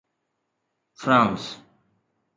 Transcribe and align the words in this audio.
France 0.99 1.59